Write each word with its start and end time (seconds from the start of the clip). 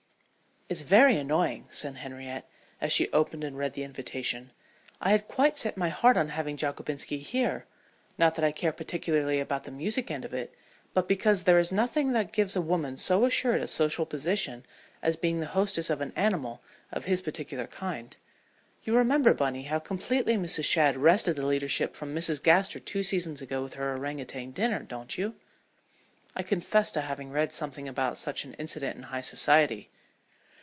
"It's 0.71 0.83
very 0.83 1.17
annoying," 1.17 1.67
said 1.69 1.97
Henriette, 1.97 2.47
as 2.79 2.93
she 2.93 3.09
opened 3.09 3.43
and 3.43 3.57
read 3.57 3.73
the 3.73 3.83
invitation. 3.83 4.51
"I 5.01 5.09
had 5.11 5.27
quite 5.27 5.57
set 5.57 5.75
my 5.75 5.89
heart 5.89 6.15
on 6.15 6.29
having 6.29 6.55
Jockobinski 6.55 7.19
here. 7.19 7.65
Not 8.17 8.35
that 8.35 8.45
I 8.45 8.53
care 8.53 8.71
particularly 8.71 9.41
about 9.41 9.65
the 9.65 9.71
music 9.71 10.09
end 10.09 10.23
of 10.23 10.33
it, 10.33 10.53
but 10.93 11.09
because 11.09 11.43
there 11.43 11.59
is 11.59 11.73
nothing 11.73 12.13
that 12.13 12.31
gives 12.31 12.55
a 12.55 12.61
woman 12.61 12.95
so 12.95 13.25
assured 13.25 13.59
a 13.59 13.67
social 13.67 14.05
position 14.05 14.65
as 15.03 15.17
being 15.17 15.41
the 15.41 15.47
hostess 15.47 15.89
of 15.89 15.99
an 15.99 16.13
animal 16.15 16.61
of 16.89 17.03
his 17.03 17.21
particular 17.21 17.67
kind. 17.67 18.15
You 18.85 18.95
remember, 18.95 19.33
Bunny, 19.33 19.63
how 19.63 19.79
completely 19.79 20.37
Mrs. 20.37 20.63
Shadd 20.63 20.95
wrested 20.95 21.35
the 21.35 21.45
leadership 21.45 21.97
from 21.97 22.15
Mrs. 22.15 22.41
Gaster 22.41 22.79
two 22.79 23.03
seasons 23.03 23.41
ago 23.41 23.61
with 23.61 23.73
her 23.73 23.93
orang 23.97 24.21
outang 24.21 24.53
dinner, 24.53 24.79
don't 24.83 25.17
you?" 25.17 25.35
I 26.33 26.43
confessed 26.43 26.93
to 26.93 27.01
having 27.01 27.29
read 27.29 27.51
something 27.51 27.89
about 27.89 28.17
such 28.17 28.45
an 28.45 28.53
incident 28.53 28.95
in 28.95 29.03
high 29.03 29.19
society. 29.19 29.89